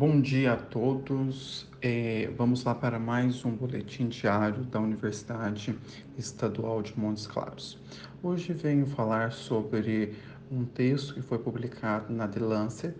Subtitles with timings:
[0.00, 1.68] Bom dia a todos.
[1.82, 5.78] É, vamos lá para mais um boletim diário da Universidade
[6.16, 7.78] Estadual de Montes Claros.
[8.22, 10.14] Hoje venho falar sobre
[10.50, 12.96] um texto que foi publicado na The Lancet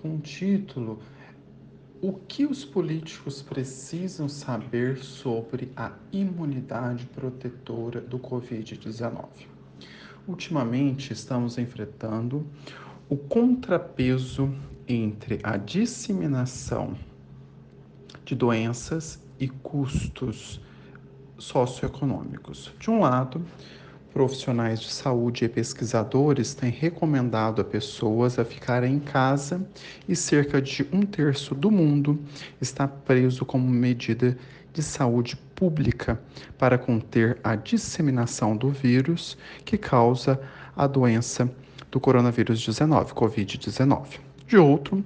[0.00, 1.00] com o título
[2.00, 9.26] O que os políticos precisam saber sobre a imunidade protetora do Covid-19.
[10.28, 12.46] Ultimamente estamos enfrentando
[13.08, 14.54] o contrapeso
[14.88, 16.96] entre a disseminação
[18.24, 20.60] de doenças e custos
[21.36, 22.72] socioeconômicos.
[22.80, 23.44] De um lado,
[24.12, 29.64] profissionais de saúde e pesquisadores têm recomendado a pessoas a ficarem em casa
[30.08, 32.18] e cerca de um terço do mundo
[32.60, 34.36] está preso como medida
[34.72, 36.20] de saúde pública
[36.58, 40.40] para conter a disseminação do vírus que causa
[40.76, 41.50] a doença
[41.90, 44.27] do coronavírus 19, Covid-19.
[44.48, 45.04] De outro,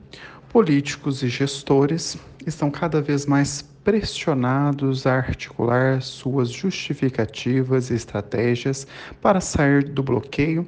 [0.50, 8.86] políticos e gestores estão cada vez mais pressionados a articular suas justificativas e estratégias
[9.20, 10.64] para sair do bloqueio,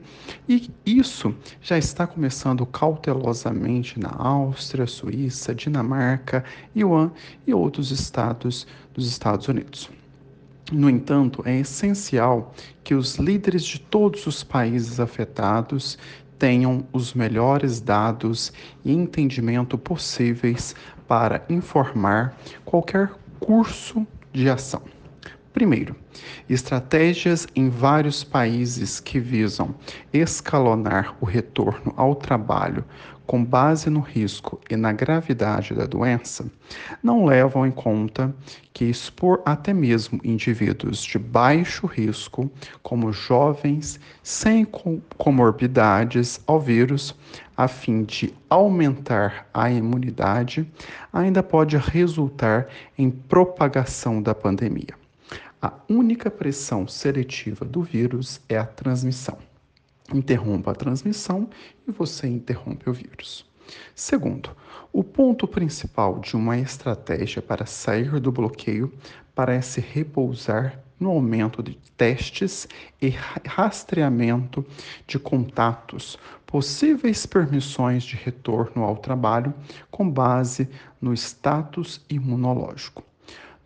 [0.49, 6.43] e isso já está começando cautelosamente na Áustria, Suíça, Dinamarca,
[6.77, 7.13] Yuan
[7.47, 9.89] e outros estados dos Estados Unidos.
[10.73, 12.53] No entanto, é essencial
[12.83, 15.97] que os líderes de todos os países afetados
[16.39, 18.53] tenham os melhores dados
[18.85, 20.75] e entendimento possíveis
[21.07, 24.83] para informar qualquer curso de ação.
[25.53, 25.95] Primeiro,
[26.51, 29.73] estratégias em vários países que visam
[30.13, 32.85] escalonar o retorno ao trabalho
[33.27, 36.47] com base no risco e na gravidade da doença
[37.03, 38.35] não levam em conta
[38.73, 42.51] que expor até mesmo indivíduos de baixo risco,
[42.83, 44.67] como jovens sem
[45.17, 47.15] comorbidades ao vírus,
[47.57, 50.69] a fim de aumentar a imunidade,
[51.13, 52.67] ainda pode resultar
[52.99, 54.95] em propagação da pandemia.
[55.63, 59.39] A única pressão seletiva do vírus é a transmissão.
[60.13, 61.49] Interrompa a transmissão
[61.87, 63.47] e você interrompe o vírus.
[63.95, 64.51] Segundo,
[64.93, 68.93] o ponto principal de uma estratégia para sair do bloqueio
[69.35, 72.69] parece repousar no aumento de testes
[73.01, 73.09] e
[73.47, 74.65] rastreamento
[75.07, 79.53] de contatos, possíveis permissões de retorno ao trabalho
[79.91, 80.69] com base
[81.01, 83.03] no status imunológico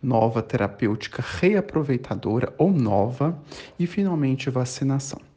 [0.01, 3.37] nova terapêutica reaproveitadora ou nova
[3.77, 5.28] e finalmente vacinação.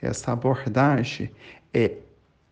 [0.00, 1.30] Essa abordagem
[1.72, 1.98] é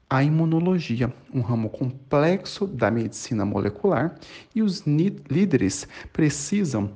[0.08, 4.16] a imunologia, um ramo complexo da medicina molecular,
[4.54, 6.92] e os líderes precisam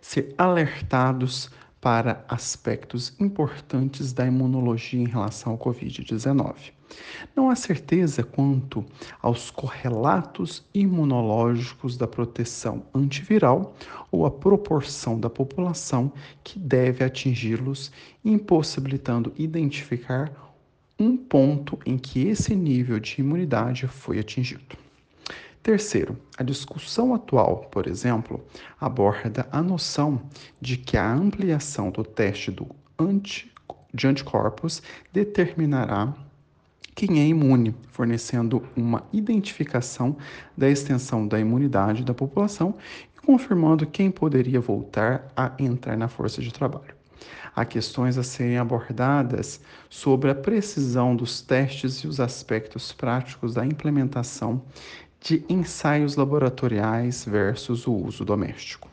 [0.00, 1.50] ser alertados
[1.80, 6.75] para aspectos importantes da imunologia em relação ao Covid-19.
[7.34, 8.84] Não há certeza quanto
[9.20, 13.74] aos correlatos imunológicos da proteção antiviral
[14.10, 17.92] ou a proporção da população que deve atingi-los,
[18.24, 20.32] impossibilitando identificar
[20.98, 24.76] um ponto em que esse nível de imunidade foi atingido.
[25.62, 28.44] Terceiro, a discussão atual, por exemplo,
[28.80, 30.22] aborda a noção
[30.60, 32.68] de que a ampliação do teste do
[32.98, 33.52] anti,
[33.92, 34.80] de anticorpos
[35.12, 36.14] determinará
[36.96, 40.16] quem é imune, fornecendo uma identificação
[40.56, 42.74] da extensão da imunidade da população
[43.14, 46.96] e confirmando quem poderia voltar a entrar na força de trabalho.
[47.54, 53.64] Há questões a serem abordadas sobre a precisão dos testes e os aspectos práticos da
[53.64, 54.62] implementação
[55.20, 58.88] de ensaios laboratoriais versus o uso doméstico.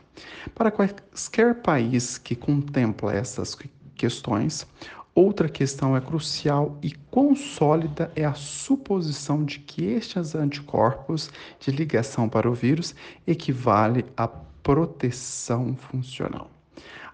[0.53, 3.58] Para qualquer país que contempla essas
[3.96, 4.68] questões,
[5.16, 11.29] Outra questão é crucial e quão sólida é a suposição de que estes anticorpos
[11.59, 12.96] de ligação para o vírus
[13.28, 16.50] equivale à proteção funcional.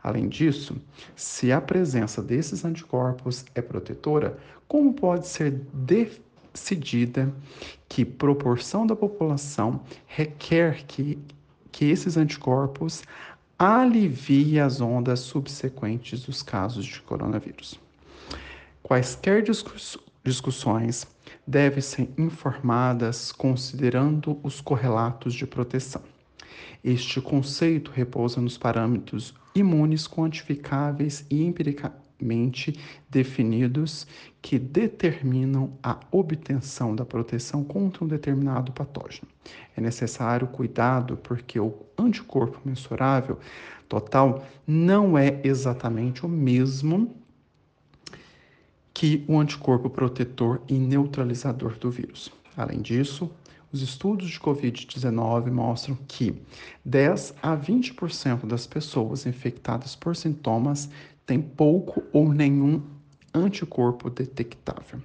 [0.01, 0.77] Além disso,
[1.13, 7.33] se a presença desses anticorpos é protetora, como pode ser decidida
[7.89, 11.19] que proporção da população requer que,
[11.69, 13.03] que esses anticorpos
[13.57, 17.88] aliviem as ondas subsequentes dos casos de coronavírus?
[18.81, 19.43] Quaisquer
[20.23, 21.07] discussões
[21.45, 26.01] devem ser informadas considerando os correlatos de proteção.
[26.83, 32.79] Este conceito repousa nos parâmetros imunes quantificáveis e empiricamente
[33.09, 34.07] definidos
[34.41, 39.27] que determinam a obtenção da proteção contra um determinado patógeno.
[39.75, 43.39] É necessário cuidado porque o anticorpo mensurável
[43.87, 47.18] total não é exatamente o mesmo
[48.93, 52.31] que o anticorpo protetor e neutralizador do vírus.
[52.57, 53.31] Além disso,
[53.71, 56.41] Os estudos de Covid-19 mostram que
[56.83, 60.89] 10 a 20% das pessoas infectadas por sintomas
[61.23, 62.81] têm pouco ou nenhum
[63.31, 64.99] anticorpo detectável.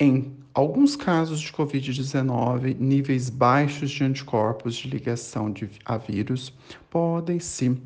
[0.00, 6.54] Em alguns casos de Covid-19, níveis baixos de anticorpos de ligação de, a vírus
[6.88, 7.76] podem se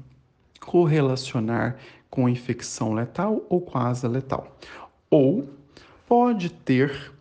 [0.60, 1.76] correlacionar
[2.08, 4.56] com infecção letal ou quase letal,
[5.12, 5.46] ou
[6.08, 7.12] pode ter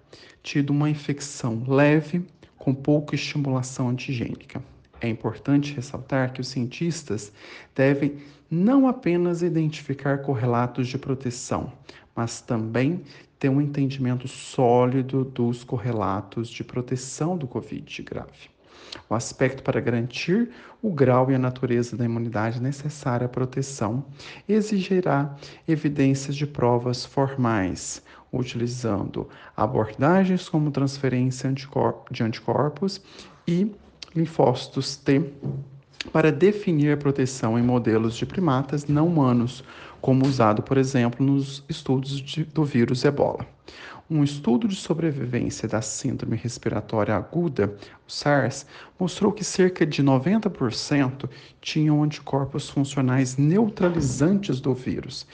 [0.41, 2.25] tido uma infecção leve
[2.57, 4.63] com pouca estimulação antigênica.
[5.01, 7.33] É importante ressaltar que os cientistas
[7.75, 8.15] devem
[8.49, 11.73] não apenas identificar correlatos de proteção,
[12.15, 13.01] mas também
[13.37, 18.49] ter um entendimento sólido dos correlatos de proteção do Covid grave.
[19.09, 20.49] O aspecto para garantir
[20.81, 24.05] o grau e a natureza da imunidade necessária à proteção
[24.47, 25.35] exigirá
[25.67, 28.01] evidências de provas formais,
[28.31, 31.51] utilizando abordagens como transferência
[32.09, 33.01] de anticorpos
[33.47, 33.71] e
[34.15, 35.31] linfócitos T
[36.11, 39.63] para definir a proteção em modelos de primatas não humanos,
[40.01, 43.45] como usado, por exemplo, nos estudos de, do vírus ebola.
[44.13, 47.73] Um estudo de sobrevivência da síndrome respiratória aguda,
[48.05, 48.65] o SARS,
[48.99, 51.29] mostrou que cerca de 90%
[51.61, 55.25] tinham anticorpos funcionais neutralizantes do vírus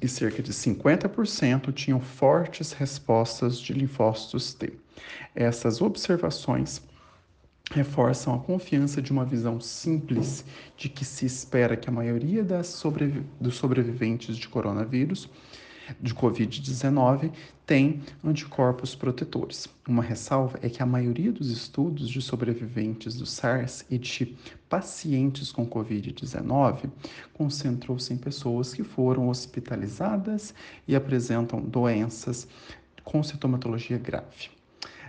[0.00, 4.72] e cerca de 50% tinham fortes respostas de linfócitos T.
[5.34, 6.80] Essas observações
[7.72, 10.46] reforçam a confiança de uma visão simples
[10.78, 15.28] de que se espera que a maioria das sobrevi dos sobreviventes de coronavírus
[16.00, 17.32] de Covid-19
[17.66, 19.68] tem anticorpos protetores.
[19.88, 24.36] Uma ressalva é que a maioria dos estudos de sobreviventes do SARS e de
[24.68, 26.90] pacientes com Covid-19
[27.32, 30.54] concentrou-se em pessoas que foram hospitalizadas
[30.86, 32.46] e apresentam doenças
[33.02, 34.50] com sintomatologia grave.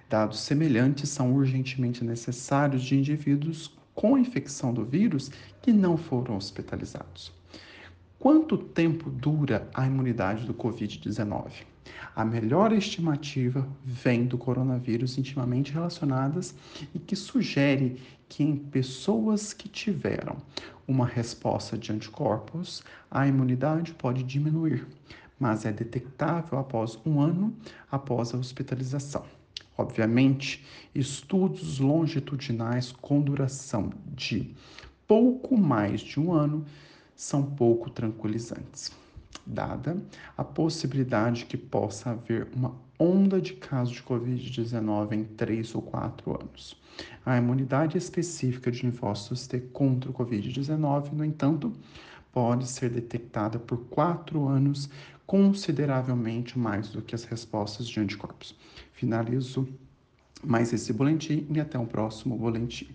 [0.10, 5.32] Dados semelhantes são urgentemente necessários de indivíduos com infecção do vírus
[5.62, 7.34] que não foram hospitalizados.
[8.20, 11.52] Quanto tempo dura a imunidade do Covid-19?
[12.16, 16.56] A melhor estimativa vem do coronavírus intimamente relacionadas
[16.96, 20.38] e que sugere que em pessoas que tiveram
[20.88, 24.88] uma resposta de anticorpos, a imunidade pode diminuir,
[25.40, 27.56] mas é detectável após um ano
[27.92, 29.24] após a hospitalização.
[29.78, 30.66] Obviamente,
[30.96, 34.56] estudos longitudinais com duração de
[35.08, 36.66] pouco mais de um ano
[37.18, 38.92] são pouco tranquilizantes,
[39.44, 39.98] dada
[40.38, 46.40] a possibilidade que possa haver uma onda de casos de Covid-19 em três ou quatro
[46.40, 46.80] anos.
[47.26, 51.74] A imunidade específica de linfócitos T contra o Covid-19, no entanto,
[52.32, 54.88] pode ser detectada por quatro anos,
[55.26, 58.56] consideravelmente mais do que as respostas de anticorpos.
[58.94, 59.68] Finalizo
[60.44, 62.88] mais esse boletim e até o próximo boletim.